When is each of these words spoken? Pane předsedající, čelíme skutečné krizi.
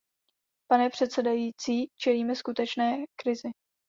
Pane 0.71 0.89
předsedající, 0.89 1.87
čelíme 1.99 2.35
skutečné 2.35 3.03
krizi. 3.19 3.51